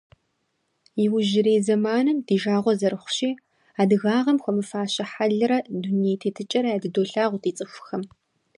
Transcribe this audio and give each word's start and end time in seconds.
Иужьрей 1.03 1.59
зэманым, 1.65 2.17
ди 2.27 2.35
жагъуэ 2.41 2.73
зэрыхъущи, 2.79 3.31
адыгагъэм 3.81 4.37
хуэмыфащэ 4.43 5.03
хьэлрэ 5.11 5.57
дуней 5.81 6.17
тетыкӀэрэ 6.21 6.69
ядыдолъагъу 6.75 7.41
ди 7.43 7.51
цӏыхухэм. 7.57 8.03